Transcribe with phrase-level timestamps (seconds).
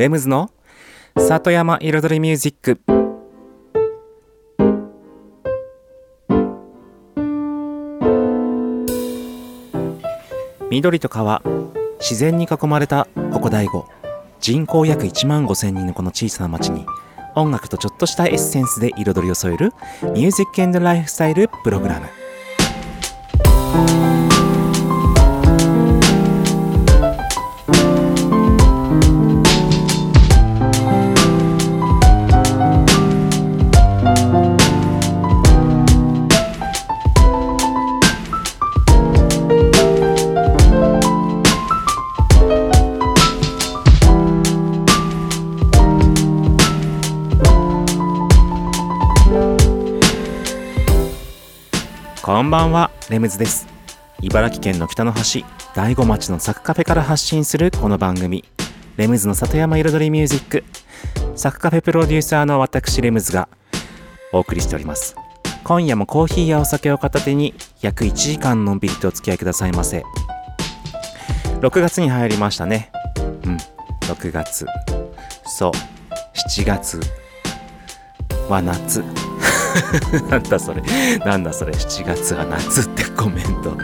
[0.00, 0.50] レムズの
[1.18, 2.80] 里山彩りミュージック。
[10.70, 11.42] 緑と川
[11.98, 13.84] 自然に囲まれたここ大悟
[14.40, 16.86] 人口約1万5千人のこの小さな町に
[17.34, 19.74] 音楽とちょっとしたエッセンスで彩りを添える
[20.14, 24.29] ミュージックエンドライフスタイルプログラム。
[53.20, 53.68] ムズです。
[54.22, 58.44] 茨城県の北の端大子町のサクカフェから発信するこの番組。
[58.96, 60.64] レムズの里山彩りミュージック。
[61.36, 63.48] サクカフェプロデューサーの私レムズが
[64.32, 65.14] お送りしております。
[65.64, 70.02] 今夜もコーヒーやお酒を片手に約1時間のんびりとお付き合いくださいませ。
[71.60, 72.90] 6月に入りましたね。
[73.44, 73.58] うん
[74.08, 74.66] 6月。
[75.44, 75.72] そう
[76.52, 77.00] 7月
[78.48, 79.04] は夏。
[80.30, 80.82] なんだそれ。
[81.24, 81.72] なんだそれ。
[81.72, 83.76] 7月は夏ってコメント。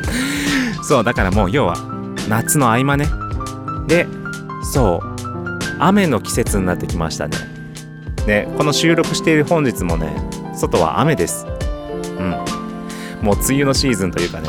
[0.83, 1.77] そうだからもう要は
[2.29, 3.09] 夏の合間ね。
[3.87, 4.07] で
[4.73, 5.17] そう
[5.79, 7.37] 雨の季節になってきましたね。
[8.27, 10.15] ねこの収録している本日もね
[10.55, 11.47] 外は雨です。
[12.19, 12.31] うん。
[13.23, 14.49] もう梅雨のシーズンというかね。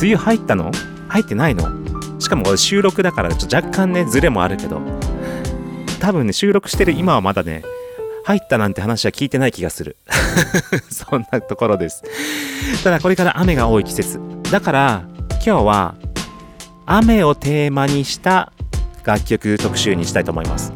[0.00, 0.70] 梅雨入ったの？
[1.08, 1.68] 入ってないの？
[2.18, 4.80] しかもこれ収録だからちょっと若干ねズレもあるけど。
[6.00, 7.62] 多分ね収録してる今はまだね
[8.24, 9.96] 入ったなんて話は聞いてない気がする。
[10.90, 12.02] そんなところです。
[12.84, 14.20] ただこれから雨が多い季節。
[14.50, 15.02] だから
[15.44, 15.94] 今日は
[16.86, 18.52] 雨をテーマにした
[19.04, 20.72] 楽曲特集にしたいと思います。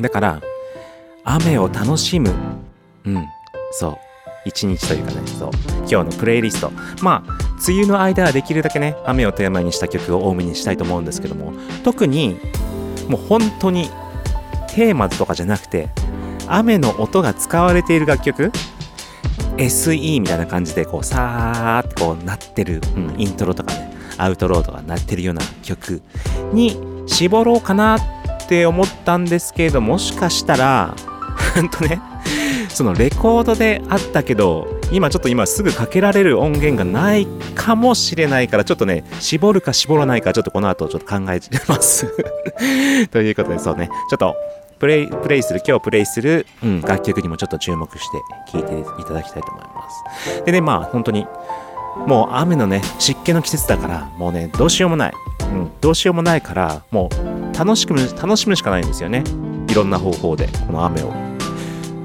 [0.00, 0.40] だから
[1.24, 2.32] 雨を楽しむ。
[3.04, 3.26] うん、
[3.72, 3.98] そう。
[4.44, 5.50] 一日というかね、そう。
[5.80, 6.72] 今日のプレイリスト。
[7.02, 11.52] まあ、梅雨の間はできるだけね、雨をテーマにした曲を多めにしたいと思うんですけども、
[11.84, 12.38] 特に
[13.08, 13.90] もう本当に
[14.68, 15.90] テーマとかじゃなくて、
[16.54, 18.52] 雨の音が使われている楽曲
[19.56, 26.02] ？SE みたいな感じでこうさーってこうなってる、うん、イントロとかねアウトローとかなってるような曲
[26.52, 26.76] に
[27.06, 30.94] 絞ろうかなって思ったんですけれどもしかしたら
[31.54, 32.00] ほんとね
[32.68, 42.06] そのレコードであったけど今ちょっと今すぐかけられる音源がないかもしれないからちょっとね絞るか絞らないかちょっとこの後ちょっと考えます。
[43.10, 44.36] ということでそうねちょっと
[44.78, 48.22] プレイ、プレイする、今日プレイする、うん、楽曲にもちょっと注目して
[48.52, 50.44] 聴いていただきたいと思います。
[50.44, 51.26] でね、まあ本当に、
[52.06, 55.12] もう雨のね、湿気の季節だから、もうね、どうしようもない。
[55.40, 59.24] うん、どうしようもないから、もう楽しく、楽しむしかないんですよね。
[59.68, 61.12] いろんな方法で、この雨を。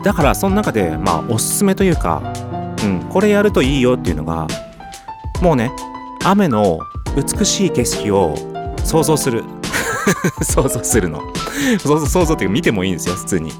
[0.03, 2.22] だから、その中で、まあ、おすすめというか、
[2.83, 4.47] うん、これやるといいよっていうのが、
[5.41, 5.72] もうね、
[6.23, 6.79] 雨の
[7.16, 8.35] 美しい景色を
[8.83, 9.44] 想像する。
[10.43, 11.21] 想像するの。
[11.79, 13.51] 想像、想像っていうか見てもいいんですよ、普通に。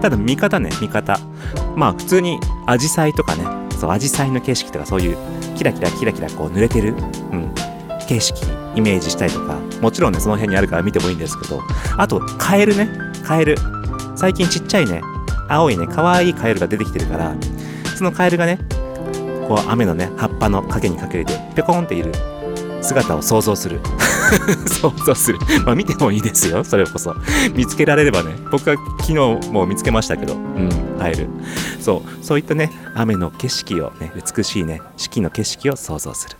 [0.00, 1.18] ただ見方ね、見方。
[1.74, 3.44] まあ普通にアジサイとかね、
[3.78, 5.16] そう、アジサイの景色とかそういう
[5.56, 6.94] キラキラキラキラこう濡れてる、
[7.32, 7.52] うん、
[8.06, 8.40] 景色
[8.74, 11.62] イメージしたりとか、もちろんね、その辺にあるから見てもいいんですけど、
[11.96, 12.88] あと、カエルね、
[13.24, 13.56] カエル。
[14.14, 15.02] 最近ちっちゃいね、
[15.48, 17.34] 青いね、可愛いカエルが出てきてるから、
[17.96, 18.58] そのカエルがね、
[19.48, 22.12] こう雨のね、葉っぱの影に隠れて、ぴょこんっている
[22.86, 23.80] 姿を想像する。
[24.66, 25.38] 想像する。
[25.64, 26.64] まあ見てもいいですよ。
[26.64, 27.14] それこそ。
[27.54, 28.34] 見つけられればね。
[28.50, 30.34] 僕は昨日も見つけましたけど。
[30.34, 31.28] うん、会える。
[31.80, 32.24] そう。
[32.24, 36.36] そういったね、雨の景色をね、美しいね、四季の景色を想像する。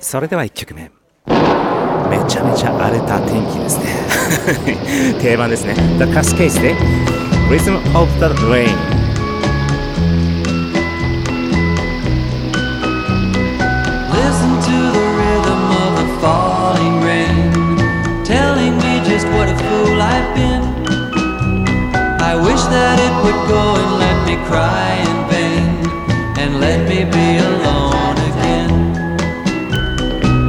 [0.00, 0.90] それでは1曲目。
[2.08, 3.84] めちゃめちゃ荒れた天気ですね。
[5.20, 5.74] 定番ですね。
[5.98, 6.74] The Cascades で
[7.50, 9.07] Rhythm of the Rain。
[22.70, 25.68] That it would go and let me cry in vain
[26.36, 28.72] and let me be alone again.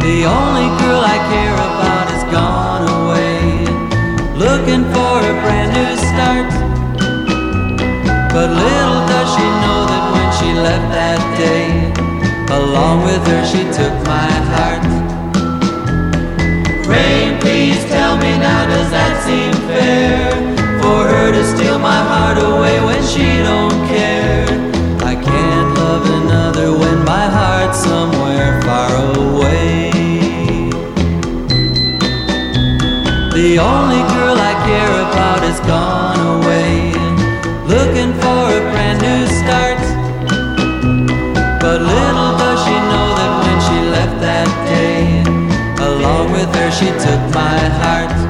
[0.03, 3.39] The only girl I care about has gone away,
[4.35, 6.51] looking for a brand new start.
[8.35, 11.71] But little does she know that when she left that day,
[12.51, 14.83] along with her she took my heart.
[16.83, 20.58] Rain, please tell me now, does that seem fair?
[20.89, 24.47] For her to steal my heart away when she don't care.
[25.11, 28.91] I can't love another when my heart's somewhere far
[29.21, 29.91] away.
[33.39, 36.73] The only girl I care about has gone away.
[37.75, 39.81] Looking for a brand new start.
[41.63, 45.01] But little does she know that when she left that day,
[45.89, 48.28] along with her she took my heart.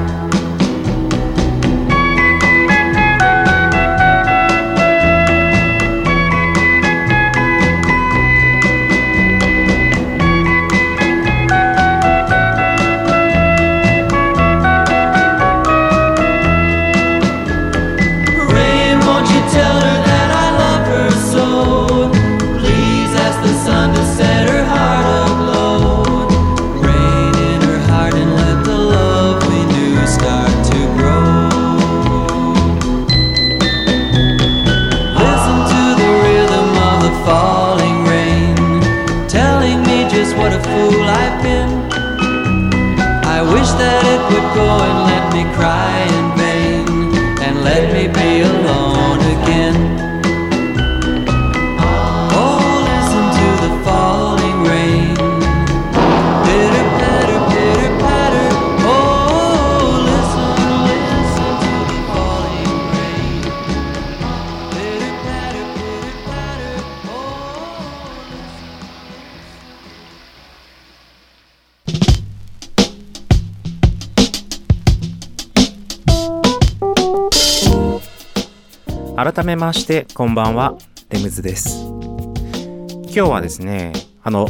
[79.60, 80.74] ましてこんばんは
[81.10, 81.84] レムズです。
[81.84, 83.92] 今日はですね
[84.22, 84.46] あの、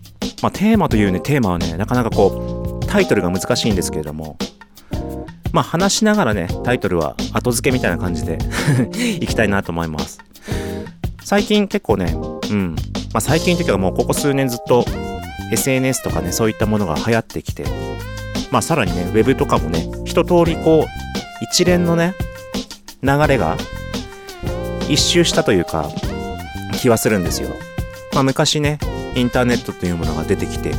[0.42, 4.38] まあ、テーマというねテーマはねなかなかこうタイトルが難しいんですけれども
[5.52, 8.38] まあ話しながらねタイトルは後付けみたいな感じで
[9.20, 10.18] いきたいなと思います。
[11.22, 12.16] 最近結構ね
[12.50, 12.74] うん
[13.12, 14.86] まあ最近というかもうここ数年ずっと
[15.52, 17.66] SNS とかねそういったものが流行ってきて
[18.50, 22.14] まあさらにねウェブとかもね一通りこう一連のね
[23.02, 23.58] 流れが
[24.88, 25.88] 一周したというか
[26.80, 27.50] 気はするんですよ。
[28.12, 28.78] まあ、昔ね
[29.14, 30.72] インターネットというものが出てきて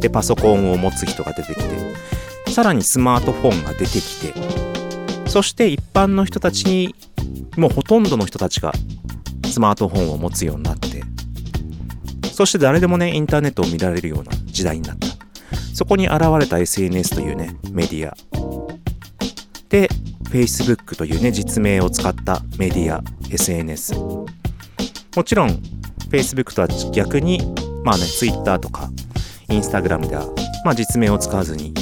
[0.00, 4.34] でパソコンを持つ人が出てきてさらにスマートフォンが出てきて
[5.28, 6.94] そして一般の人たちに
[7.56, 8.72] もうほとんどの人たちが
[9.50, 11.02] スマートフォンを持つようになって
[12.32, 15.08] そして誰でもねインターネットを見られるような時代になった
[15.74, 18.16] そこに現れた SNS というねメディア
[19.68, 19.88] で
[20.34, 24.26] Facebook というね実名を使ったメディア SNS も
[25.24, 25.50] ちろん
[26.10, 27.38] Facebook とは逆に
[27.84, 28.90] まあね Twitter とか
[29.48, 30.26] Instagram では
[30.64, 31.72] まあ実名を使わずに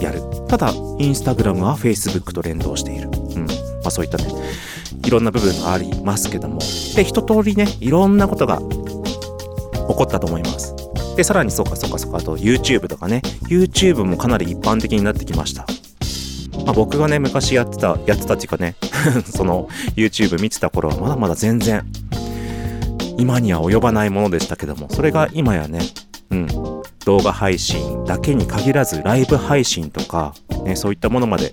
[0.00, 0.20] やる。
[0.48, 3.08] ただ Instagram は Facebook と連動している。
[3.08, 3.46] うん。
[3.46, 3.52] ま
[3.86, 4.24] あそういったね
[5.04, 6.58] いろんな部分がありますけども。
[6.96, 8.64] で一通りねいろんなことが起
[9.94, 10.74] こったと思います。
[11.16, 13.22] でさらにそうかそうかそうかあと YouTube とかね。
[13.48, 15.66] YouTube もかなり一般的になってきました。
[16.64, 18.76] まあ、僕がね昔やってたやってたっていうかね
[19.24, 21.84] その YouTube 見てた頃はまだまだ全然
[23.18, 25.80] 今には及ばないものでしたけどもそれが今やね
[26.30, 26.48] うん
[27.04, 31.52] 動画配信だけに限らずライブ配信とか、ね、そういったものまで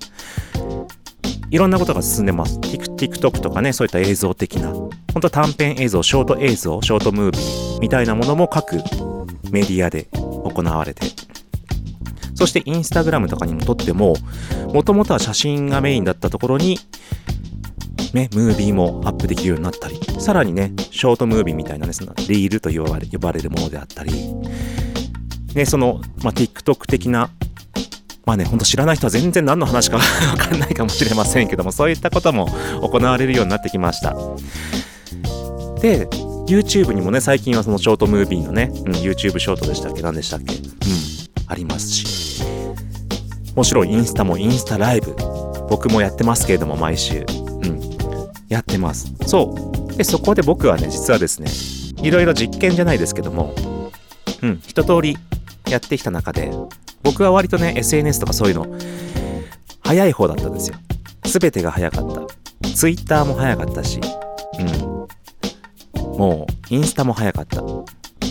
[1.53, 2.57] いろんなことが進んでます。
[2.57, 8.77] TikTok とかね、そういった映像的な、本当短編映像、ショート映像、ショートムービーみたいなものも各
[9.51, 11.05] メディアで行われて、
[12.35, 14.15] そしてインスタグラムとかにもとっても、
[14.74, 16.79] もともとは写真がメインだったところに、
[18.13, 24.12] ね、ムービーもアップできるようになったり、さらにね、ショートムービーみたいなね、そのリールと呼ばれ呼ばれるものであったり、
[25.55, 27.29] ね、その、まあ、TikTok 的な、
[28.25, 30.03] まあね、ほんと知らない人は全然何の話か わ
[30.38, 32.48] かんないかもしれませんけども、そういったことも
[32.81, 34.15] 行われるようになってきました。
[35.81, 36.08] で、
[36.48, 40.01] YouTube にもね、最近はそのショートムービーのね、うん、YouTube ショートでしたっけ？
[40.01, 40.53] 何でしたっけ？
[40.55, 40.62] うん、
[41.48, 42.23] ありますし。
[43.55, 45.15] もちろんインスタもインスタライブ。
[45.69, 47.25] 僕もやってますけれども、毎週。
[47.29, 47.79] うん。
[48.50, 49.13] やってます。
[49.27, 49.55] そ
[49.89, 49.93] う。
[49.95, 51.50] で、そこで僕はね、実はですね、
[52.03, 53.53] いろいろ実験じゃないですけども、
[54.41, 55.17] うん、一通り
[55.69, 56.51] やってきた中で、
[57.03, 58.67] 僕は割とね、SNS とかそういうの、
[59.81, 60.75] 早い方だったんですよ。
[61.25, 62.27] すべてが早かっ
[62.62, 62.69] た。
[62.69, 64.00] Twitter も早かったし、
[64.60, 66.17] うん。
[66.17, 67.62] もう、インスタも早かった。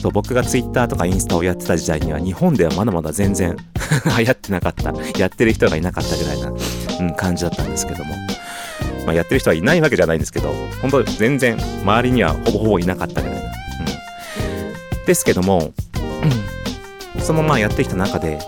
[0.02, 3.56] そう僕が Twitter とかインスタをやってた時代には、日本ではまだまだ全然
[4.18, 4.92] 流行ってなかった。
[5.16, 6.52] やってる人がいなかったぐらいな、
[7.00, 8.16] うん、感じだったんですけども。
[9.06, 13.42] まあ、やってる人はいないわけじゃないんですけど、本当全然周りにはほぼほぼいなかったぐらいな。
[13.42, 15.06] うん。
[15.06, 15.72] ですけども、
[17.20, 18.40] そのまあやってきた中で、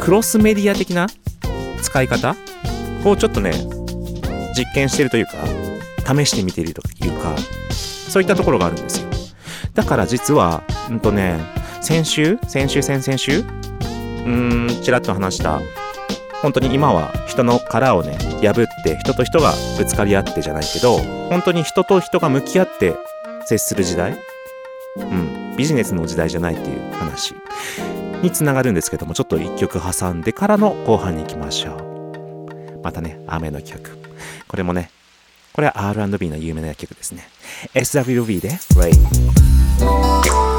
[0.00, 1.06] クロスメディア的な
[1.82, 2.34] 使い方？
[3.04, 3.52] をちょっとね、
[4.56, 5.32] 実験してるというか、
[6.14, 7.34] 試してみているというか、
[7.70, 9.11] そういったところがあるんですよ。
[9.74, 11.40] だから実は、うんとね、
[11.80, 12.38] 先週？
[12.46, 13.40] 先週先々週？
[13.40, 15.60] うーん、ちらっと話した、
[16.42, 20.98] 本当に今は人の殻をね破って人と人がぶつかり合ってじゃないけど
[21.28, 22.94] 本当に人と人が向き合って
[23.46, 24.18] 接する時代？
[24.96, 27.34] うんビジネスの時代じゃないっていう話。
[28.22, 32.80] につながるんですけどもちょっと一曲挟んでからの後半に行きましょう。
[32.84, 33.98] またね雨の曲
[34.46, 34.90] これもね
[35.52, 37.26] これは R&B の有名な曲ですね。
[37.74, 40.51] SWB で Rain Thank you.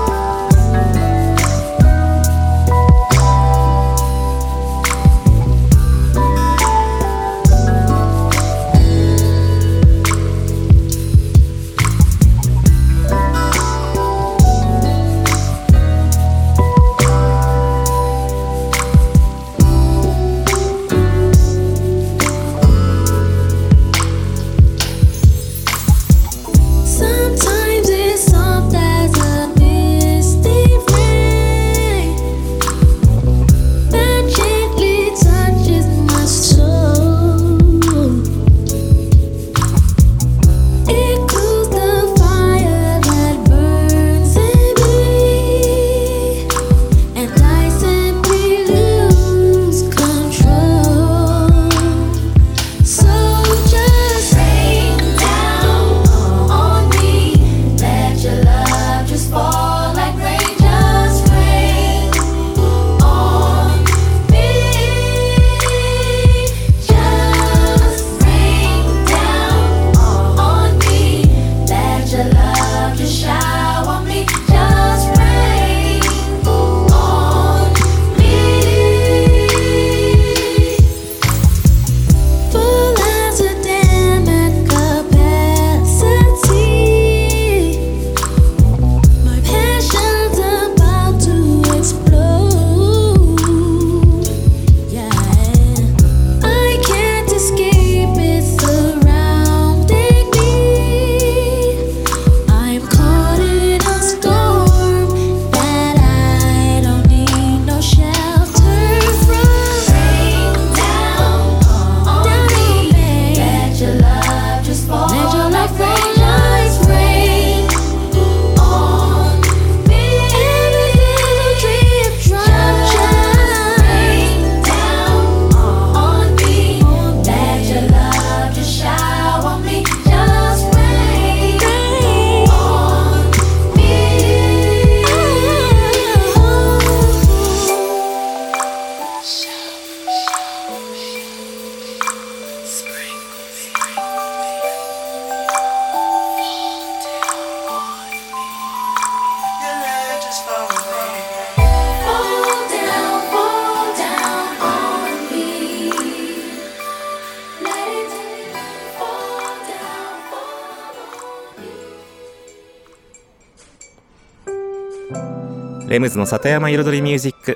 [166.04, 167.56] ムズの里山彩りミュージック。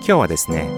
[0.00, 0.68] 今日はですね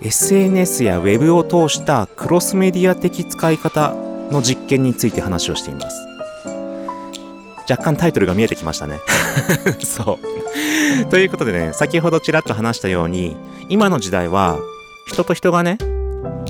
[0.00, 3.92] SNS や Web を通したクロスメディア的使い方
[4.30, 6.06] の実験について話をしています。
[7.68, 8.98] 若干タイトルが見えてきましたね。
[9.84, 10.18] そ
[11.02, 11.04] う。
[11.10, 13.36] ということでね先ほどちらっと話したように
[13.68, 14.58] 今の時代は
[15.06, 15.76] 人と人がね、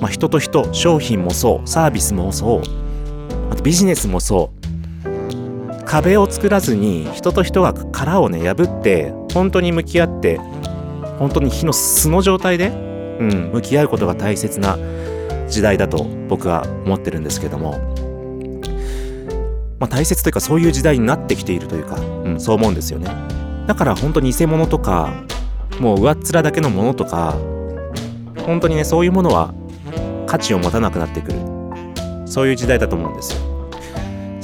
[0.00, 2.62] まあ、人と人商品もそうサービスもそう
[3.50, 4.56] あとビジネスもそう
[5.87, 10.38] 壁を作らずに人と人が殻をね破って本当に向き合って
[11.19, 14.76] 本当に火の素の状態で、うん、向き合うことが大切な
[15.49, 17.78] 時代だと僕は思ってるんですけども、
[19.78, 23.09] まあ、大切というかそういう時代になってきているというか、うん、そう思うんですよね。
[23.66, 25.12] だから本当に偽物とか
[25.81, 27.37] もう上っ面だけのものとか
[28.45, 29.55] 本当にねそういうものは
[30.26, 31.38] 価値を持たなくなってくる。
[32.26, 33.56] そういう時代だと思うんですよ。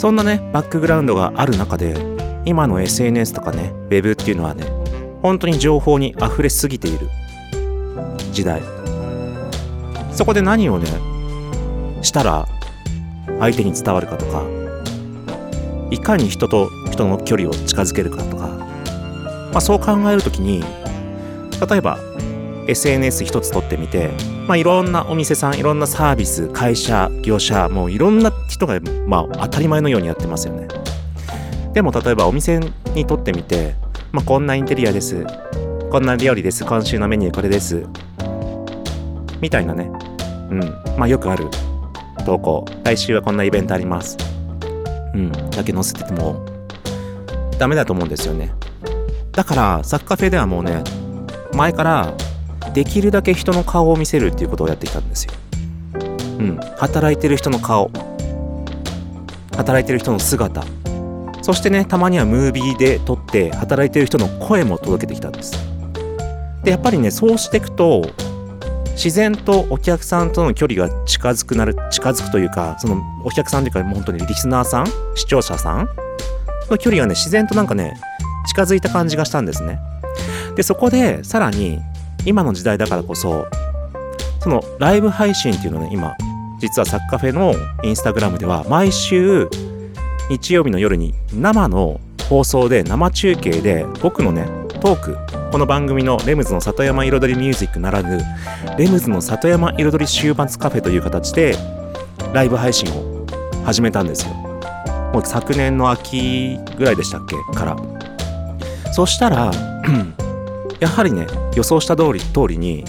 [0.03, 1.95] そんなねバックグラウンドがある中で
[2.45, 4.65] 今の SNS とかね Web っていうのはね
[5.23, 7.09] 本当に情報に溢れすぎている
[8.33, 8.61] 時代。
[10.11, 10.89] そこで何をね
[12.03, 12.49] したら
[13.39, 14.43] 相手に伝わるかとか
[15.93, 20.65] いかに人と人の距離を近づけるかとか、まあ、そう考える時に
[21.65, 21.97] 例えば
[22.69, 24.11] SNS 一つ取ってみて、
[24.47, 30.69] まあ、いろんなお店さんいろんなサービス会社業者もういろんな人が、まあ、当たり前のようにやってますよね。
[31.73, 32.61] でも例えばお店
[32.95, 33.75] にとってみて、
[34.13, 35.27] まあ、こんなインテリアです。
[35.91, 36.65] こんな料理です。
[36.65, 37.87] 今週のメニューこれです。
[39.41, 39.91] みたいなね。
[40.51, 40.61] うん。
[40.97, 41.47] まあよくある。
[42.25, 42.65] 投稿。
[42.85, 44.17] 来週はこんなイベントあります。
[45.15, 45.33] うん。
[45.51, 46.45] だけ載せてても
[47.59, 48.53] ダメだと思うんですよね。
[49.33, 50.83] だからサッカーフェではもうね
[51.55, 52.15] 前から
[52.75, 55.33] できるだけ人の顔を見せるっていうことをやってきたんですよ。
[56.39, 57.91] うん、働いてる人の顔。
[59.57, 60.65] 働いてる人の姿。
[61.43, 65.53] そしてねたまにはムービーで撮って働いてる人の声も届けてきたんです。
[66.63, 68.03] でやっぱりねそうしていくと
[68.93, 74.87] 自然とお客さんとの距離が近づくなる近づくというかそのお客さんというかもう本当にリスナーさん
[75.17, 75.89] 視聴者さん
[76.71, 77.95] の距離がね自然となんかね
[78.47, 79.81] 近づいた感じがしたんですね。
[80.55, 81.81] でそこでさらに
[82.25, 83.47] 今の時代だからこそ
[84.41, 86.17] そのライブ配信っていうのね今
[86.59, 89.49] 実はサッカフェのインスタグラムでは毎週
[90.31, 94.47] 日曜日の夜に生の放送で生中継で僕のね
[94.81, 95.17] トーク
[95.51, 98.21] この番組のレムズの里山彩りミュージックならぬ
[98.79, 101.57] レムズの里山彩り週末カフェという形で
[102.33, 103.27] ライブ配信を
[103.65, 104.33] 始めたんですよ。
[105.13, 107.37] もう昨年の秋ぐらいでしたっけ？
[107.55, 107.77] から。
[108.93, 109.53] そしたら
[110.83, 112.85] やはりね予想した通り通りに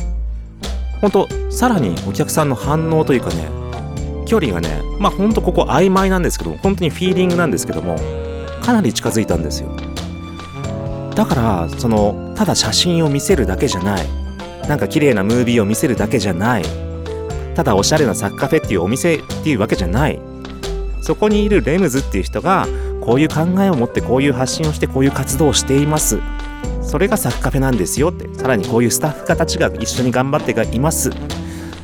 [1.00, 3.48] 本当さらにお客さんの反応というかね
[4.26, 7.96] 距離がねまあほんとここ曖昧なんですけど本当にフィーリングなんですけども
[8.64, 9.70] かなり近づいたんですよ。
[11.14, 14.08] だからそのただ写真を見せるだけじゃない。
[14.68, 16.64] なんか綺麗なムービーを見せるだけじゃない。
[17.54, 20.20] ただおしゃれなサッカフェっていうお店っていうわけじゃない。
[21.02, 22.66] そこにいるレムズっていう人が
[23.02, 26.20] こういう考えを持ってこういう発信をしてこういう活動をしています。
[26.84, 28.30] それがサッカフェなんですよって。
[28.38, 31.12] さらにこういうスタッフ方たちが一緒に頑張ってがいます。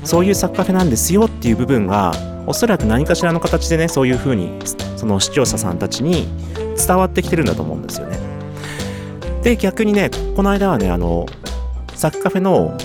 [0.03, 2.13] そういうサッカフェなんですよっていう部分が
[2.47, 4.59] おそらく何かしらの形でねそういう風に
[4.95, 6.27] その視聴者さんたちに
[6.77, 8.17] 伝わってきてるんだと思うんですよね。
[9.43, 11.25] で逆にねこの間はねあの
[11.95, 12.77] サッカフェの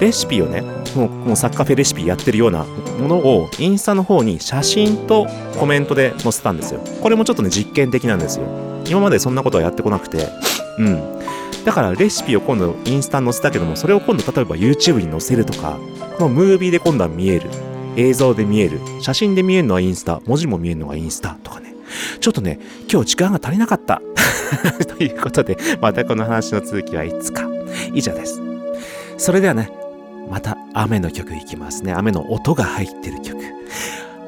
[0.00, 0.62] レシピをね
[0.96, 5.26] もうもうサッカフェレシピやってるようなものをインスタの方に写真と
[5.58, 6.80] コメントで載せたんですよ。
[7.00, 8.46] これもちょっとね実験的なんですよ。
[8.88, 10.28] 今までそんなことはやってこなくて。
[10.78, 11.21] うん。
[11.64, 15.78] だからレシピを今度インスタに載せたけどもそれを今度例えば YouTube に載せるとか
[16.18, 17.48] このムービーで今度は見える
[17.96, 21.74] 映像で見える写真で見えるのはインスタ文字も見えるのがインスタとかね。
[22.20, 22.58] ちょっとね
[22.90, 24.00] 今日時間が足りなかった。
[24.96, 27.48] ということでまたこの話の続きはいつか。
[27.94, 28.40] 以上です。
[29.18, 29.70] それではね
[30.30, 31.92] また雨の曲いきますね。
[31.92, 33.38] 雨の音が入ってる曲。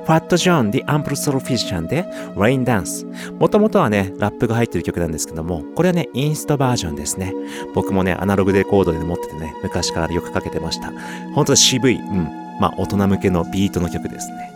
[0.04, 2.04] ファット・ジョン・ディ・アンプル・ソロフィジシャンで
[2.36, 3.06] レイン・ダンス。
[3.38, 7.32] もともとはね、ラップが入ってる曲なんですけども、これはね、インストバージョンですね。
[7.74, 10.92] 僕もね、アナログレコードで持っててね、昔からよくかけてました。
[11.34, 12.28] 本当に渋い、うん、
[12.60, 14.53] まあ大人向けのビートの曲ですね。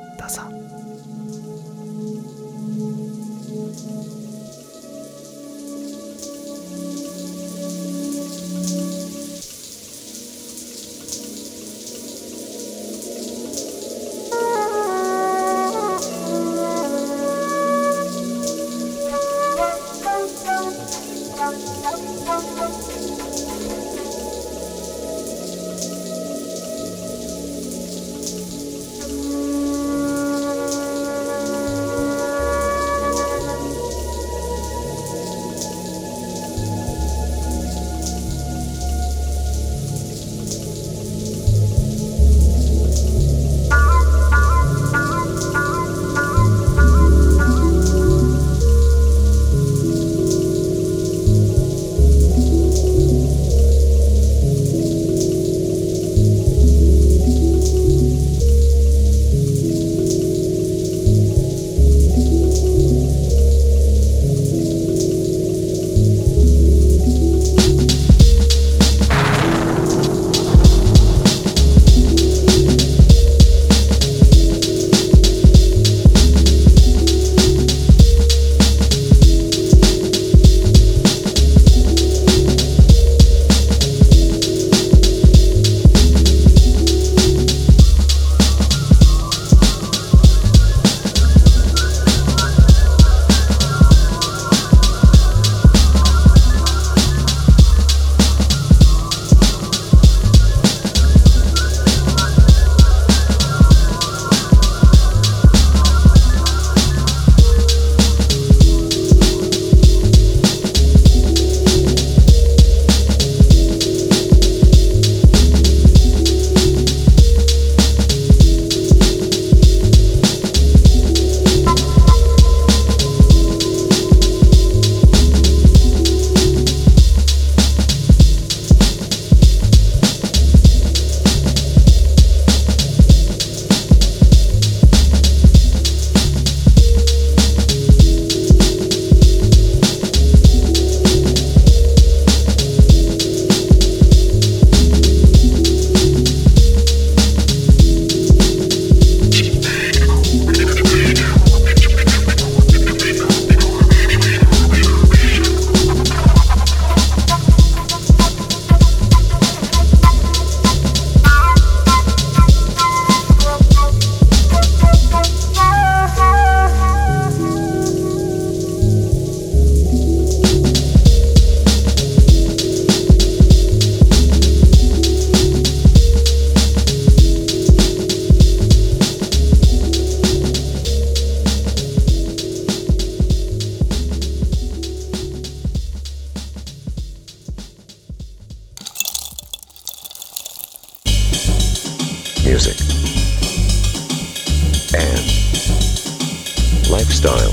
[197.18, 197.50] Lifestyle.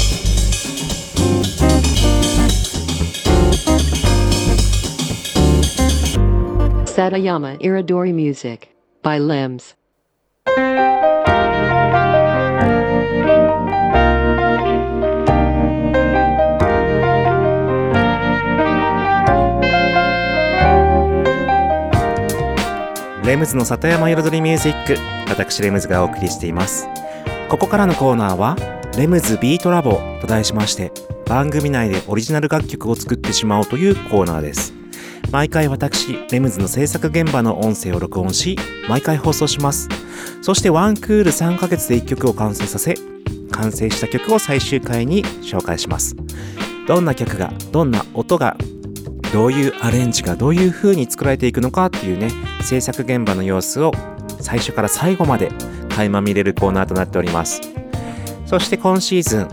[6.86, 8.69] Satayama Iridori Music
[9.01, 9.75] by Limbs.
[23.25, 24.97] レムズの里山彩りミュージック
[25.28, 26.88] 私レムズがお送りしています
[27.49, 28.56] ここからのコーナーは
[28.97, 30.89] レムズビートラボと題しまして
[31.25, 34.73] 番組内でオリジナル楽曲を作ってしまおうというコーナーです。
[35.31, 39.89] 毎回私レムズの制作現場の音声を録音し毎回放送します。
[40.41, 42.95] そしてワンクール3ヶ月で1曲を完成させ
[43.51, 46.15] 完成した曲を最終回に紹介します。
[46.88, 48.55] どんな曲がどんな音が
[49.34, 52.29] どういうアレンジがどういう風に作られていくのかっていうね
[52.62, 53.91] 制作現場の様子を
[54.39, 55.49] 最初から最後まで
[55.89, 57.60] 垣間見れるコーナーとなっております。
[58.45, 59.47] そして今シーズン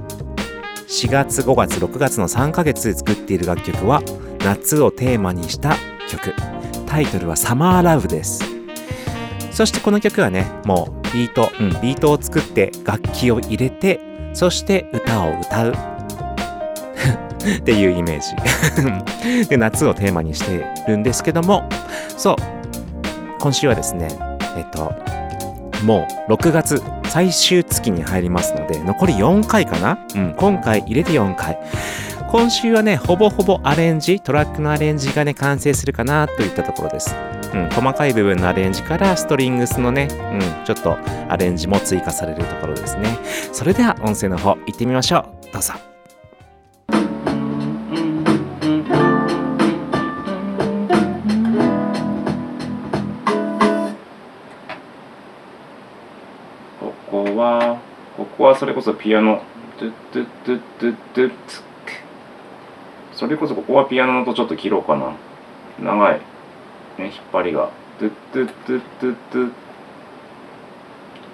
[0.86, 4.02] 4月5月6月の3ヶ月作っている楽曲は
[4.44, 5.76] 夏をテーマにした
[6.08, 6.34] 曲。
[6.86, 8.44] タイトルはサマーラブです。
[9.50, 14.00] そしてこの曲はねもうビート、うん、ビートを作って楽器を入れて
[14.34, 15.72] そして歌を歌う。
[15.72, 19.48] っていうイメージ。
[19.48, 21.64] で夏をテーマにしてるんですけども
[22.18, 22.36] そう。
[23.40, 24.08] 今週はですね
[24.56, 24.92] えっと
[25.84, 29.98] もう6月最終月に入りますので残り4回かな？
[30.14, 31.58] うん今回入れて4回
[32.30, 37.14] 今週はねほぼほぼアレンジトラックのアレンジがね完成するかなといったところです
[37.52, 40.96] うん、細かい部分のアレンジからストリングスのね、うん、ちょっと
[41.28, 43.18] アレンジも追加されるところですね。
[43.52, 45.52] それでは音声の方行ってみましょう。
[45.52, 45.91] どうぞ。
[58.32, 59.42] ここはそれこそピアノ。
[63.12, 65.12] それこそここはピアノの音ちょっと切ろうかな。
[65.78, 66.20] 長い。
[66.98, 67.70] ね、引っ張りが。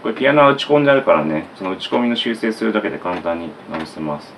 [0.03, 4.35] これピアノは打ち込んであるからね、その打ち込みの修正するだけで簡単に直せます。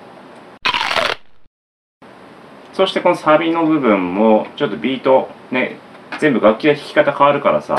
[2.73, 5.77] そしてこのサビの部分もちょっとビートね、
[6.19, 7.75] 全部楽器の弾き方変わるからさ。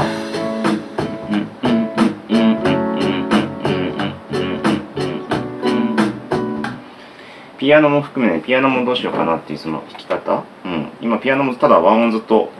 [7.63, 10.43] ピアノも含めね、ピアノもどうしようかなっていうその弾き方？
[10.65, 10.89] うん。
[11.01, 12.51] 今ピアノもただ和音ずっと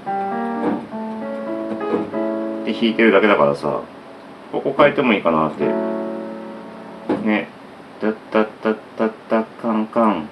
[2.65, 3.81] で弾いてるだけだからさ
[4.53, 5.65] ここ変えてもいいかなって
[7.25, 7.49] ね
[8.01, 10.29] タッタッタッタッタカンカン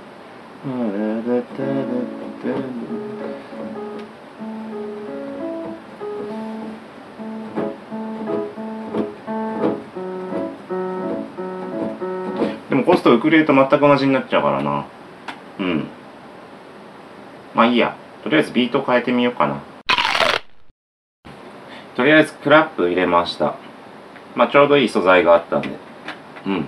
[12.81, 14.87] もコストウクレレと全く同じになっちゃうからな
[15.59, 15.87] うん
[17.55, 19.63] まあいいやとりあえずビート変えてみようかな
[22.01, 23.57] とりあえずクラップ入れました。
[24.35, 25.69] まあちょうどいい素材があったんで。
[26.47, 26.67] うん。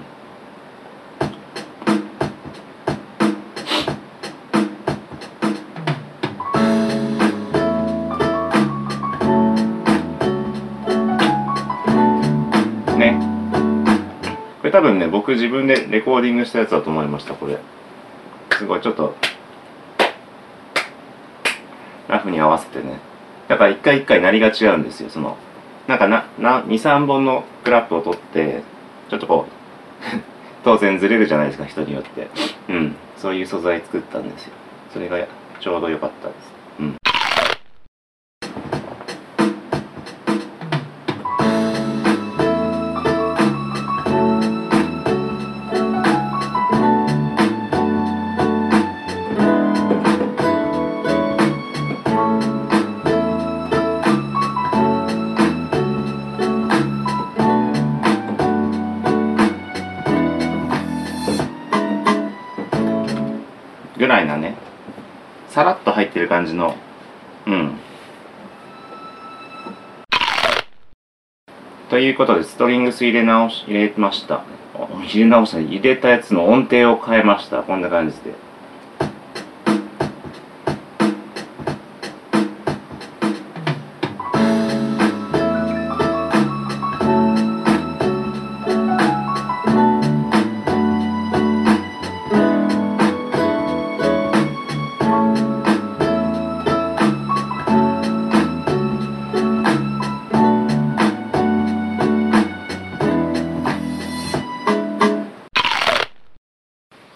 [14.72, 17.58] 多分ね、僕自分でレコーディングしたやつだと思いました、これ。
[18.56, 19.14] すごい、ちょっと、
[22.08, 22.98] ラフに合わせてね。
[23.48, 25.10] だから一回一回鳴りが違うんですよ。
[25.10, 25.36] その、
[25.86, 28.62] なんかな、2、3本のクラップを取って、
[29.10, 30.16] ちょっとこう、
[30.64, 32.28] 当然ずれるじゃないですか、人によって。
[32.70, 32.96] うん。
[33.18, 34.52] そういう素材作ったんですよ。
[34.90, 35.18] それが
[35.60, 36.61] ちょうど良かったです。
[72.02, 74.44] いうことで、ストリングス入れ直し、入れました。
[75.06, 77.62] 入れ直した、入れたやつの音程を変えました。
[77.62, 78.51] こんな感じで。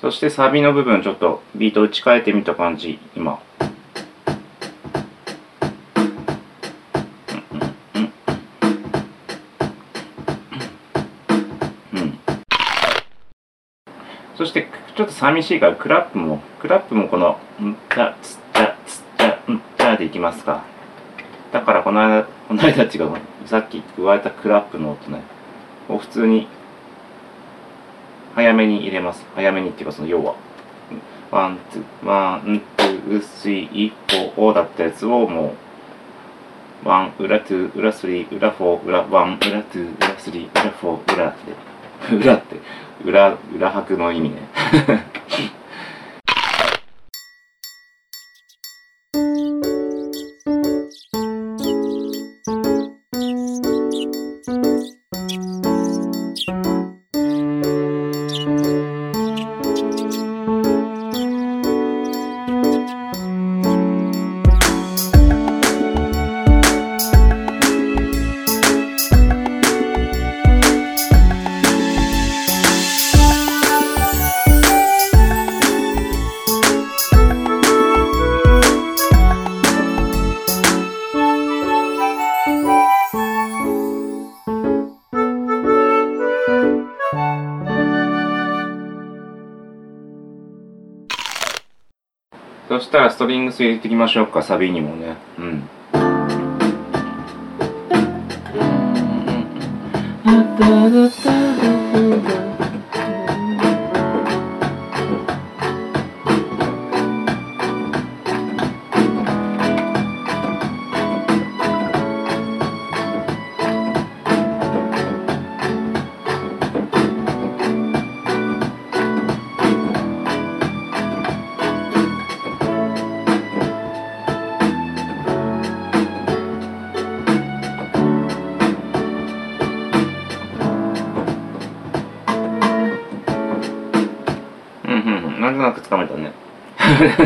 [0.07, 3.41] そしてサビの部分ちょっとビート打ち替えてみた感じ今。
[14.37, 20.63] そしてちょっと寂しいからクラップもクラップもこの「んちゃつっちゃつっちゃんちゃ」でいきますか。
[21.51, 23.11] だからこの間この間違う
[23.47, 25.23] さっき言われたクラップの音ね
[25.89, 26.47] を普通に
[28.37, 29.25] 早めに入れます。
[29.35, 30.35] 早めにっていうかその要は。
[31.31, 35.55] one two one two three four だったやつをも
[36.85, 36.89] う。
[36.89, 41.25] one 裏 two 裏 three 裏 four 裏 one 裏 two 裏 three 裏 four
[41.25, 41.35] 裏っ
[42.11, 42.15] て。
[42.15, 42.61] 裏って。
[43.03, 44.37] 裏裏拍の意味ね。
[93.17, 95.17] ストリングス入れていきましょうかサビにもね。
[95.39, 95.47] うん。
[102.35, 102.46] うん。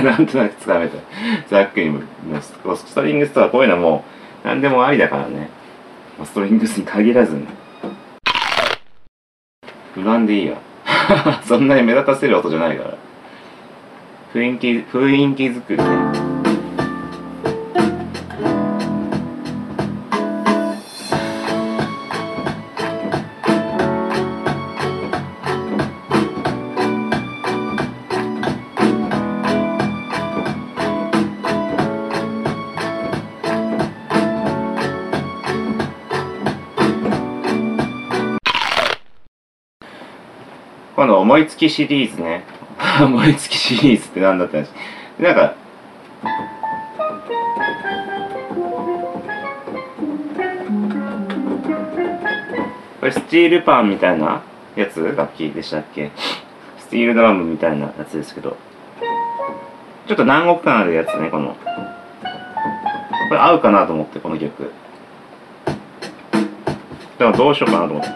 [0.02, 0.96] なんとなくつかめた
[1.48, 1.90] ざっくり
[2.40, 4.04] ストリングスとはこういうのも
[4.44, 5.48] う何でもありだからね。
[6.24, 7.46] ストリングスに限らずね
[9.94, 10.56] 不安でいいよ。
[11.44, 12.94] そんなに目立たせる音じゃないから。
[14.32, 16.29] 雰囲気雰囲気作りね。
[41.40, 42.44] 今度思いつきシリーズね。
[43.02, 44.68] 思いつきシリーズってなんだって話
[45.18, 45.54] なんか
[53.00, 54.42] これスチールパンみたいな
[54.76, 55.14] やつ？
[55.16, 56.10] 楽器でしたっけ？
[56.78, 58.56] スティールドラムみたいなやつですけど。
[60.06, 61.56] ちょっと南国感あるやつねこの。
[63.28, 64.72] これ合うかなと思ってこの曲。
[67.18, 68.08] でもどうしようかなと思って。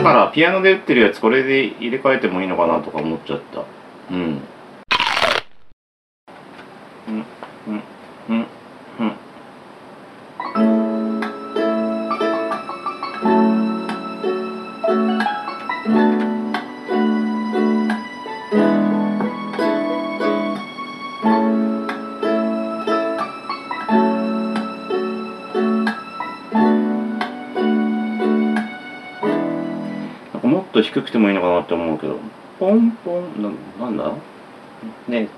[0.00, 3.64] だからピアノで打ってるやつこれで入れ替えてもいいのかなとか思っちゃった。
[4.10, 4.49] うん。
[31.70, 32.18] って思うけど
[32.58, 33.42] ポンポン
[33.78, 34.12] ななんだ？
[35.06, 35.28] ね。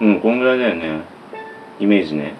[0.00, 1.02] うんこんぐらいだよね。
[1.78, 2.34] イメージね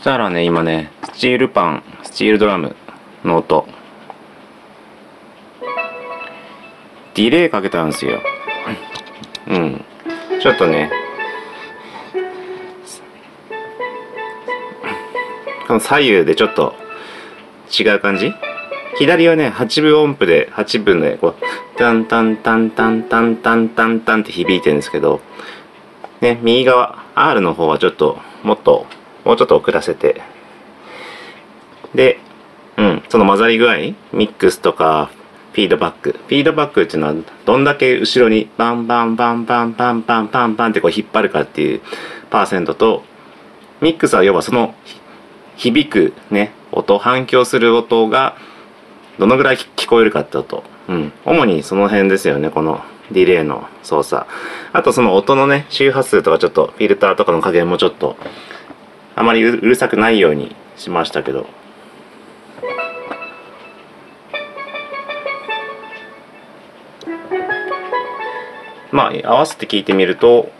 [0.00, 2.74] したらね、今ね、スチールパン、スチールドラム
[3.22, 3.68] の音。
[7.12, 8.22] ディレイかけたんですよ。
[9.46, 9.84] うん。
[10.40, 10.90] ちょっとね。
[15.66, 16.74] この左右でちょっと
[17.78, 18.32] 違う感じ？
[18.96, 21.36] 左はね8分音符で8分でこう
[21.76, 25.20] タンタンタンタンタンタンタンタンって響いてるんですけど
[26.22, 28.86] ね右側 R の方はちょっともっと
[29.24, 30.20] もうちょっと遅らせて
[31.94, 32.18] で
[32.76, 33.76] うんその混ざり具合
[34.12, 35.10] ミックスとか
[35.52, 36.12] フィードバック。
[36.12, 41.80] フィードバックっていうのは、どんだけ後ろにバンバンバンバンバンバンバンバンってこう引っ張るかっていう
[42.30, 43.02] パーセントと、
[43.80, 44.74] ミックスは要はその
[45.56, 48.36] 響くね、音、反響する音が
[49.18, 50.62] どのぐらい聞こえるかって音。
[50.88, 51.12] うん。
[51.24, 54.26] 主にその辺ですよね、このディレイの操作。
[54.72, 58.16] あとその音のね、周波数とかちょっとフィルターとかの加減もちょっと、
[59.20, 61.46] あまりうるさくないようにしましたけど。
[68.90, 70.50] まあ、合わせて聞いてみると、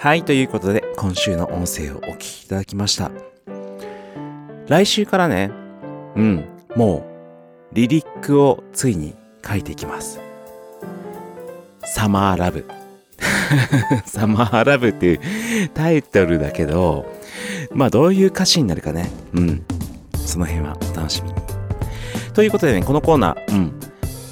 [0.00, 3.10] はい、ということで、今週の音声をお聞きいただきました。
[4.68, 5.50] 来週からね、
[6.14, 6.44] うん、
[6.76, 7.04] も
[7.72, 10.20] う、リリックをついに書いていきます。
[11.84, 12.64] サマーラブ。
[14.06, 15.20] サマーラブっていう
[15.74, 17.04] タイトルだけど、
[17.74, 19.10] まあどういう歌詞になるかね。
[19.34, 19.64] うん。
[20.16, 21.34] その辺はお楽しみに。
[22.34, 23.72] ということでね、このコーナー、うん。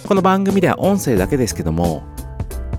[0.06, 2.04] この番組では音声だけですけども、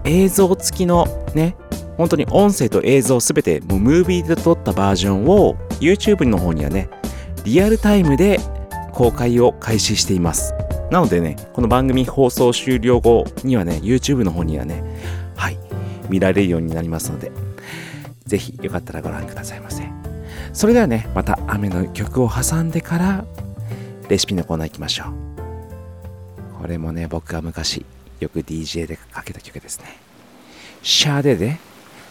[0.05, 1.57] 映像付きのね、
[1.97, 6.89] 本当に音声と映像すべてもうムービーで撮ったバージョンを YouTube の方にはね、
[7.43, 8.39] リアルタイムで
[8.93, 10.53] 公開を開始しています。
[10.91, 14.83] なのでね、この番組放送終了後にはね、YouTube の方にはね、
[15.35, 15.57] はい、
[16.09, 17.31] 見られるようになりますので、
[18.25, 19.83] ぜひよかったらご覧くださいませ。
[20.53, 23.25] それではね、また雨の曲を挟んでから、
[24.07, 26.61] レシピのコーナー行きましょう。
[26.61, 27.85] これもね、僕が昔、
[28.19, 29.97] よく DJ でかけた曲ですね。
[30.81, 31.57] シャーデで、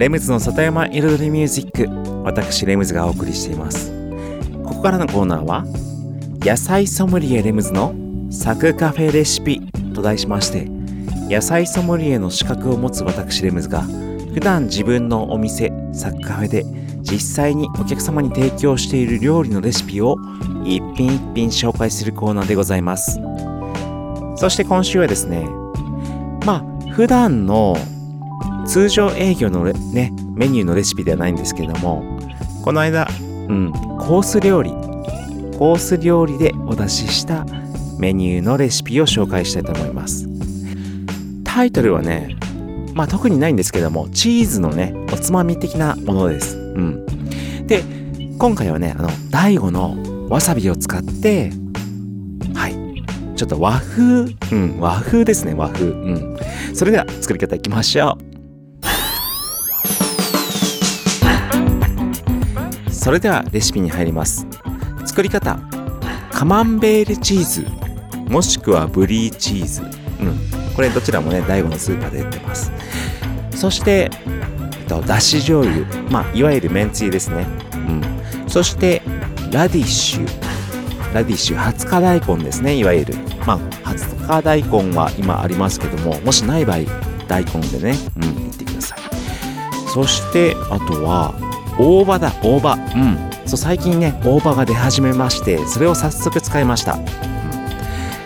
[0.00, 2.24] レムズの里山彩りミュージック。
[2.24, 3.92] 私レムズがお送りしています。
[4.64, 5.66] ここからのコーナーは
[6.40, 7.94] 野菜ソムリエレムズの
[8.30, 9.60] サクカフェレシピ
[9.94, 10.64] と題しまして
[11.28, 13.82] 野菜ソムリエの資格を持つ私レムズが
[14.32, 16.64] 普段自分のお店サクカフェで
[17.02, 20.16] 実際にお客様に提供している料理のレシピを
[20.64, 23.20] 一品一品紹介するコーナーでございます。
[24.36, 25.46] そして今週はですね
[26.46, 27.76] まあ普段の
[28.70, 32.04] 通常営業のね、メニューのレシピではないんですけども、
[32.62, 33.08] この間、
[33.48, 34.70] うん、コース料理、
[35.58, 37.44] コース料理でお出しした
[37.98, 40.28] メニューのレシピを紹介したいと思います。
[41.42, 42.36] タイトルはね、
[42.94, 46.56] まあ特にないんですけども、チーズのね、おつまみ的なものです。
[46.56, 47.04] うん。
[47.66, 47.82] で、
[48.38, 51.50] 今回はね、あの、大悟のわさびを使って、
[52.54, 52.76] はい。
[53.34, 55.86] ちょっと和風、うん、和風ですね、和風。
[55.86, 56.36] うん。
[56.72, 58.39] それでは作り方いきましょう。
[63.00, 64.46] それではレシピに入ります。
[65.06, 65.58] 作り方。
[66.30, 67.66] カマンベールチーズ。
[68.30, 69.80] もしくはブリーチーズ。
[69.80, 70.74] うん。
[70.76, 72.70] これどちらもね DAIGO のスーパーで売ってます。
[73.56, 74.10] そして
[74.86, 75.86] とだし醤油。
[76.10, 77.46] まあいわゆるめんつゆですね。
[77.72, 78.02] うん。
[78.46, 79.00] そして
[79.50, 80.26] ラディッシュ。
[81.14, 82.76] ラディッシュ20日大根ですね。
[82.76, 83.14] いわゆる。
[83.46, 86.80] まあ20日大根は今ありますけどももしない場合
[87.28, 87.94] 大根でね。
[88.16, 88.34] うん。
[88.36, 88.98] 言ってください。
[89.88, 92.74] そしてあとは大葉だ大葉。
[92.94, 93.48] うん。
[93.48, 97.02] そう最近ね大葉が出始めましてそれを早速使いました、うん、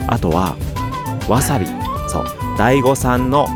[0.09, 0.57] あとは
[1.29, 1.67] わさび。
[2.09, 2.25] そう。
[2.59, 3.49] 大悟さんの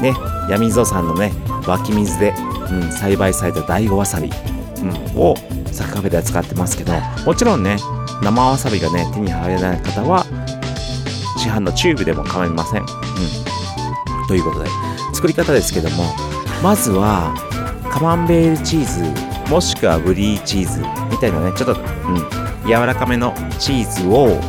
[0.00, 0.14] ね
[0.48, 1.32] 闇溝さんのね
[1.66, 2.34] 湧き水で、
[2.70, 4.30] うん、栽培された大悟わさび、
[4.82, 5.34] うん、を
[5.72, 6.92] サクカフェでは使ってますけど
[7.24, 7.76] もちろんね
[8.22, 10.24] 生わさびがね手に入らない方は
[11.38, 14.68] 市販のチューブでも構いません、うん、ということで
[15.14, 16.04] 作り方ですけども
[16.62, 17.34] まずは
[17.94, 20.80] カマンベールチーズもしくはブリーチーズ
[21.12, 24.40] みたいなねちょっと、うん、柔らかめのチーズを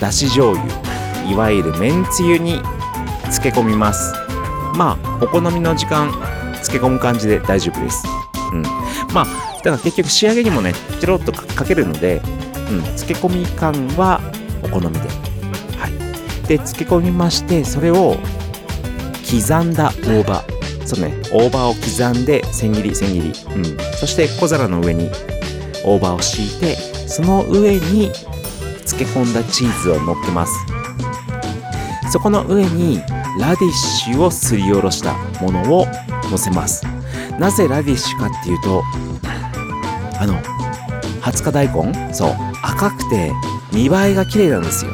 [0.00, 2.62] だし醤油いわゆるめんつゆに
[3.24, 4.14] 漬け込みます。
[4.74, 6.10] まあお好みの時間
[6.54, 8.06] 漬け込む感じで大丈夫です。
[8.52, 8.62] うん。
[9.12, 9.26] まあ
[9.58, 12.22] だから結局仕上げにもねちょろっとかかけるので、
[12.70, 14.18] うん、漬け込み感は
[14.62, 15.00] お好みで。
[15.76, 16.48] はい。
[16.48, 18.16] で漬け込みましてそれを
[19.30, 20.51] 刻んだ大葉。
[20.94, 23.64] そうね、大葉を刻んで千切り千切り、うん、
[23.94, 25.10] そして小皿の上に
[25.86, 26.76] 大葉を敷いて
[27.08, 28.12] その上に
[28.84, 30.52] 漬け込んだチーズを乗っけます。
[32.12, 32.98] そこの上に
[33.40, 35.86] ラディッシュをすりおろしたものを
[36.30, 36.84] 乗せます。
[37.38, 38.82] なぜラディッシュかっていうと
[40.20, 40.34] あの
[41.22, 42.12] 20日大根？
[42.12, 42.36] そう。
[42.62, 43.32] 赤くて
[43.72, 44.90] 見栄えが綺麗なんですよ。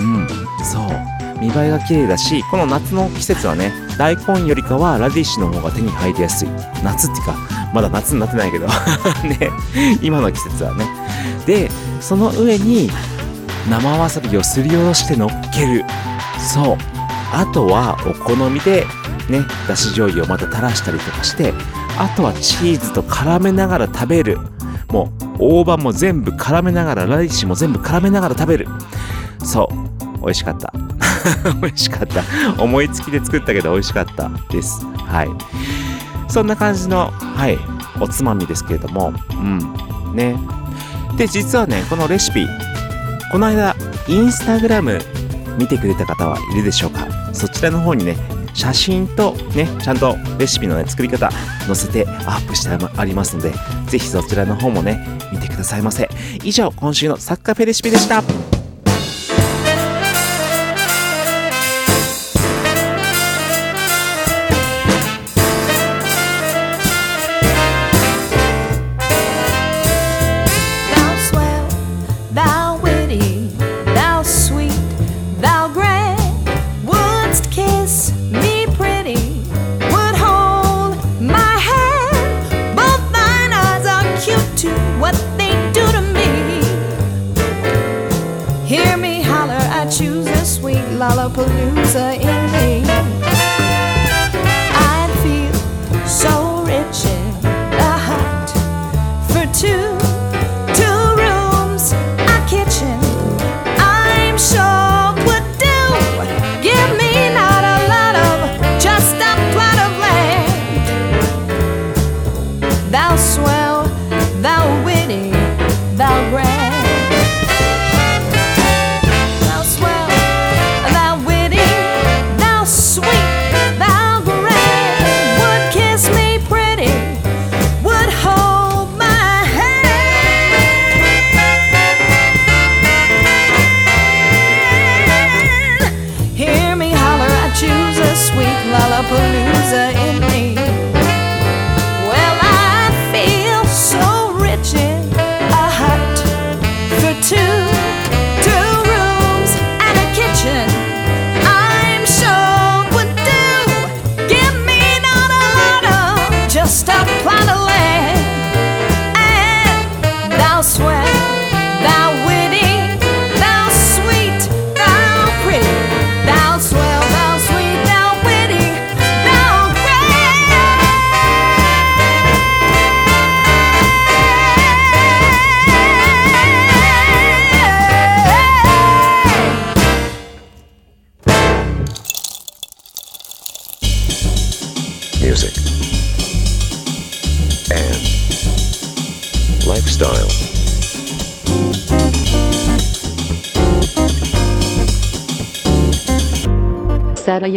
[0.00, 0.28] うん。
[0.64, 1.38] そう。
[1.38, 6.48] 見栄えが綺麗だしこの夏の季節はね大根よりかはラディッシュの方が手に入りやすい。
[6.84, 7.36] 夏っていうか
[7.74, 8.66] まだ夏になってないけど。
[9.28, 9.50] ね。
[10.00, 10.86] 今の季節はね。
[11.44, 11.70] で
[12.00, 12.90] その上に
[13.68, 15.84] 生わさびをすりおろして乗っける。
[16.38, 16.76] そう。
[17.32, 18.86] あとはお好みで
[19.28, 21.52] ねだし醤油をまた垂らしたりとかして
[21.98, 24.38] あとはチーズと絡めながら食べる。
[24.90, 28.68] もう大葉も全部絡めながらラディッシュも全部絡めながら食べる。
[29.42, 30.18] そう。
[30.20, 30.72] 美味しかった。
[31.62, 32.22] 美味しかった。
[32.62, 34.84] 思いつきで作ったけど美味しかったです。
[35.06, 35.28] はい。
[36.28, 37.58] そんな感じのはい
[38.00, 39.12] おつまみですけれども。
[39.30, 39.58] うん。
[40.14, 40.36] ね。
[41.16, 42.46] で実はねこのレシピ
[43.32, 43.74] この間
[44.06, 45.00] インスタグラム
[45.58, 47.06] 見てくれた方はいるでしょうか？
[47.32, 48.16] そちらの方にね
[48.54, 51.30] 写真とねちゃんとレシピの、ね、作り方
[51.66, 53.52] 載せてアップしてありますので
[53.86, 56.08] ぜひそちらの方もね見てくださいませ。
[56.44, 58.22] 以上今週のサッカーフェレシピでした。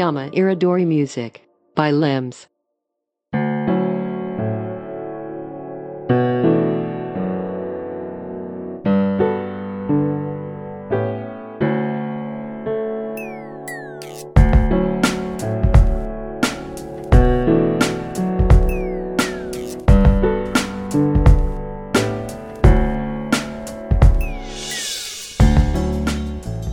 [0.00, 1.42] Satayama Iridori Music
[1.74, 2.48] by Limbs.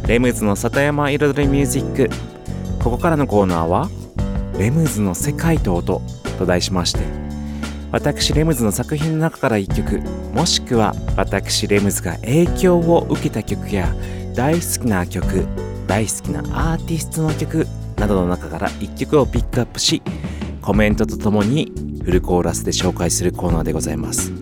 [0.07, 2.09] レムズの里山彩りミュージック
[2.88, 3.90] ここからのコーナーは
[4.58, 6.00] 「レムズの世界と音」
[6.38, 7.00] と題しまして
[7.92, 10.00] 私レムズの作品の中から1曲
[10.34, 13.94] もしくは私レムズが影響を受けた曲や
[14.34, 15.46] 大好きな曲
[15.86, 16.40] 大好きな
[16.72, 17.66] アーティストの曲
[17.98, 20.00] などの中から1曲をピックアップし
[20.62, 21.70] コメントとともに
[22.02, 24.32] フルコーラスで紹介するコーナーでございます。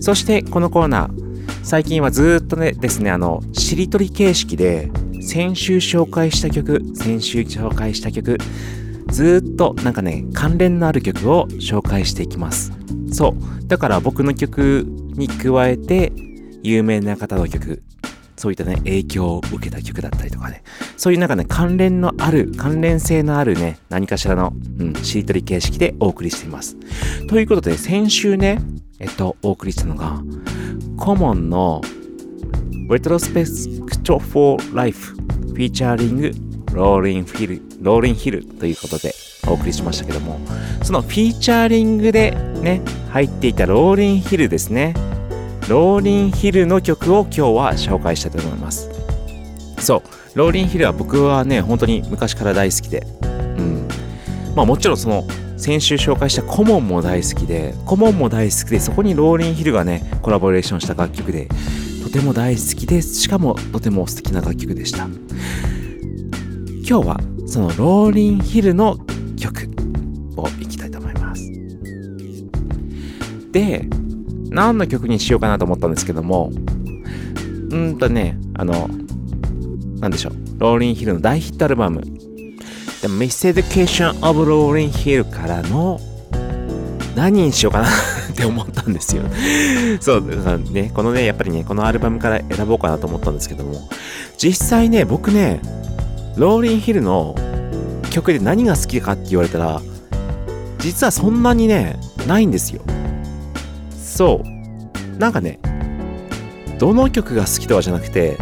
[0.00, 1.24] そしてこのコーナー
[1.62, 4.90] 最近はずっとねですねあのしりとり形式で
[5.24, 8.38] 先週紹介した曲先週紹介した曲
[9.08, 12.72] ずっとなんかね関連のある曲を紹介していきます。
[13.12, 13.68] そう。
[13.68, 16.12] だから僕の曲に加えて
[16.62, 17.82] 有名な方の曲
[18.36, 20.62] そういったね影響を受けた曲だったりとかね。
[20.96, 26.76] そういうなんかね関連のある関連性のあるね何かしらの、うん、しりとり形式でお送りしています。
[27.28, 28.60] ということで先週ね
[28.98, 30.20] えっとお送りしたのが
[30.96, 31.80] コモンの
[32.90, 36.32] レトロスペース Retrospect for Life フィーチャーリング
[36.74, 39.14] ローリンフィルローリンヒルということで
[39.46, 40.38] お送りしましたけども
[40.82, 44.94] その featuring でね入っていた Lauryn Hill ですね。
[45.68, 48.90] Lauryn Hill の曲を今日は紹介したいと思います。
[49.78, 50.02] そ
[50.34, 53.06] う Lauryn Hill は僕はね本当に昔から大好きで。
[53.22, 53.26] う
[53.62, 53.88] ん。
[54.54, 55.24] まあもちろんその
[55.56, 61.48] 先週紹介したコモンも大好きでコモンも大好きでそこにローリンヒルがねコラボレーションした楽曲で
[62.14, 65.08] ても大好きでしかもとても素敵な楽曲でした。
[66.88, 68.98] 今日はそのローリンヒルの
[69.36, 69.68] 曲
[70.36, 71.50] をいきたいと思います。
[73.50, 73.88] で
[74.48, 76.52] 何の曲にしようかなと思ったんですけども。
[77.70, 78.88] うんとねあの
[79.98, 80.34] なんでしょう。
[80.58, 82.00] ローリンヒルの大ヒットアルバム。
[83.00, 85.98] The Miseducation of Rolling Hill からの
[87.16, 87.88] 何にしようかな。
[88.34, 89.22] って思ったんですよ。
[90.00, 93.88] そう、だからね、このね、やっぱりね、このアルバムから選ぼうかなと思ったんですけども、
[94.36, 95.60] 実際ね、僕ね、
[96.36, 97.36] ローリンヒルの
[98.10, 99.80] 曲で何が好きかって言われたら、
[100.78, 102.82] 実はそんなにね、ないんですよ。
[103.98, 105.18] そう。
[105.18, 105.60] なんかね、
[106.78, 108.36] どの曲が好きとかじゃなくて、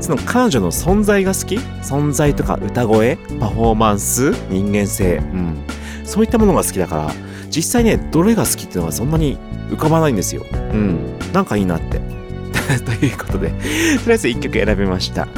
[0.00, 1.56] その彼女の存在が好き？
[1.82, 3.16] 存在とか歌声？
[3.38, 4.32] パフォーマンス？
[4.50, 5.16] 人間性？
[5.16, 5.56] うん
[6.04, 7.10] そういったものが好きだから
[7.54, 9.38] 実際ねどれが好きっていうのがそんなに
[9.70, 10.44] 浮かばないんですよ。
[10.52, 11.18] うん。
[11.32, 12.00] なんかいいなって。
[12.84, 15.28] ということでとりあえず1曲選びました。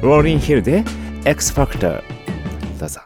[0.00, 0.84] ローリンヒルで
[1.24, 2.02] X Factor
[2.78, 3.00] どうぞ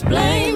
[0.00, 0.47] explain.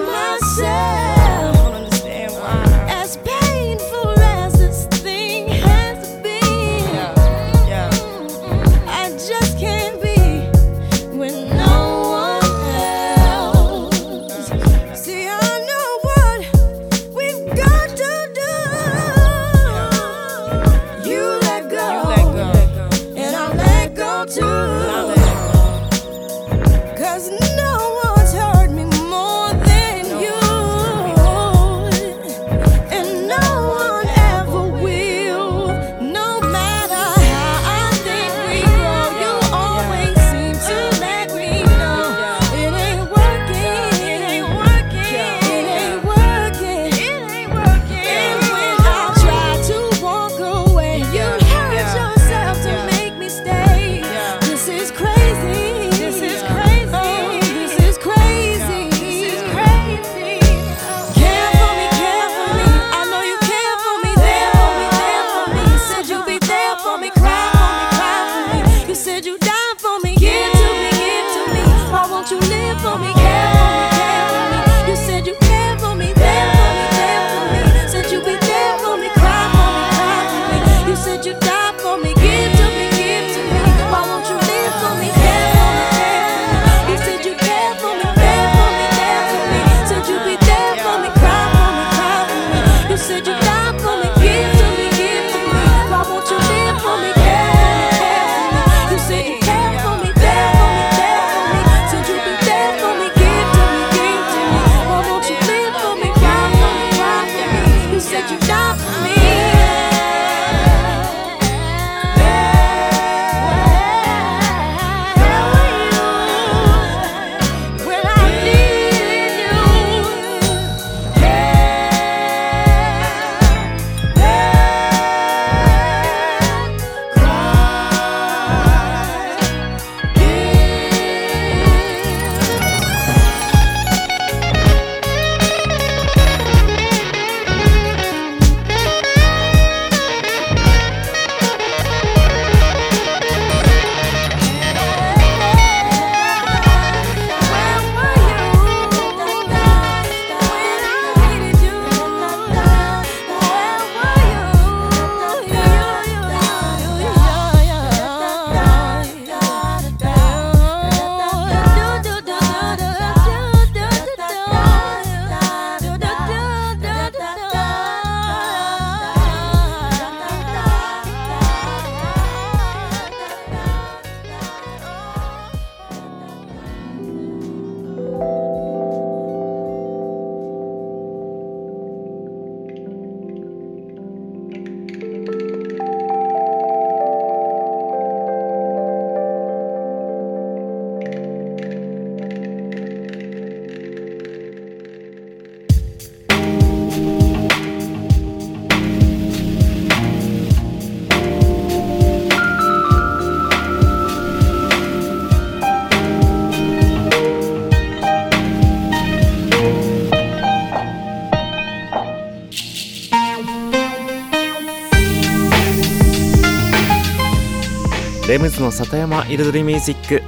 [218.43, 220.21] ムズの里山彩りミュージック。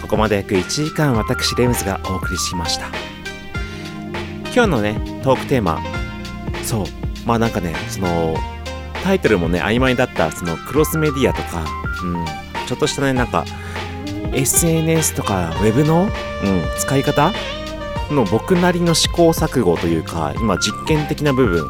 [0.00, 2.86] ここまで約1時間私レムズがお送りしました。
[4.44, 5.78] 今日のねトークテーマ。
[6.62, 6.86] そう。
[7.26, 8.34] まあなんかねその
[9.02, 11.66] タイトルもね曖昧だったそのクロスメディアとか、
[12.02, 12.24] うん、
[12.66, 13.44] ちょっとしたねなんか
[14.32, 16.08] SNS とか Web の、うん、
[16.78, 17.30] 使い方？
[18.10, 21.68] の僕なりの試行錯誤というか今実験的な部分。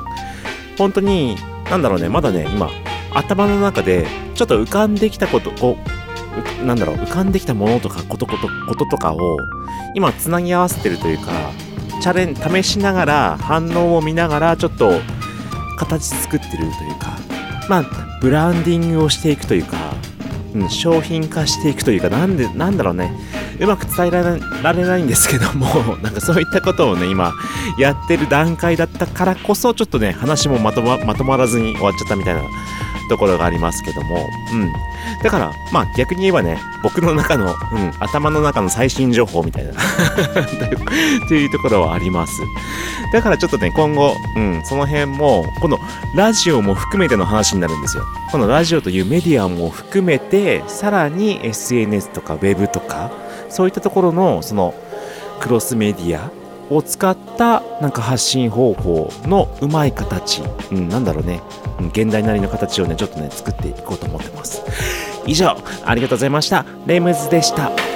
[0.78, 1.34] 本当に
[1.68, 2.70] 何だろうねまだね今
[3.12, 5.76] 頭の中でちょっと浮かんできたことを
[6.64, 9.39] なんだろう浮かんできたものとかことことこととかを
[9.95, 11.30] 今つなぎ合わせてるというか
[12.03, 14.93] チャレン試しながら反応を見ながらちょっと
[15.78, 17.16] 形作ってるというか
[17.68, 17.85] まあ
[18.20, 19.76] ブランディングをしていくというか、
[20.55, 23.12] うん、商品化していくというかなんでなんだろうね。
[23.61, 25.66] うまく伝えられないんですけども
[26.03, 27.32] なんかそういったことをね今
[27.78, 32.43] やってる段階だったからこそちょっとね話もまとままとまらずに終わっちゃったみたいな
[33.09, 34.72] ところがありますけども、うん。
[35.22, 39.72] だから、まあ逆に言えばね、僕の中の、うん、頭の中の最新情報みたいな
[41.28, 42.42] というところはあります。
[43.12, 45.78] だからちょっとね、今後、うん、その辺も、この
[46.14, 48.05] ラジオも含めての話になるんですよ。
[48.30, 53.11] このラジオというメディアも含めて、さらに SNS とか Web とか、
[53.48, 54.74] そういったところの、その、
[55.40, 56.30] クロスメディア
[56.70, 60.42] を使ったなんか発信方法のうまい形、
[60.72, 61.40] うん、なんだろうね、
[61.92, 64.62] 現代なりの形をね、ちょっとね、作っていこうと思ってます。
[65.26, 66.64] 以上、ありがとうございました。
[66.86, 67.93] レムズでした。